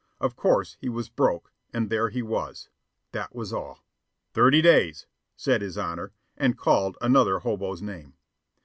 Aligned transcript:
Of 0.19 0.35
course 0.35 0.77
he 0.79 0.89
was 0.89 1.09
"broke," 1.09 1.53
and 1.71 1.91
there 1.91 2.09
he 2.09 2.23
was. 2.23 2.69
That 3.11 3.35
was 3.35 3.53
all. 3.53 3.85
"Thirty 4.33 4.59
days," 4.59 5.05
said 5.35 5.61
his 5.61 5.77
Honor, 5.77 6.11
and 6.35 6.57
called 6.57 6.97
another 7.01 7.37
hobo's 7.41 7.83
name. 7.83 8.15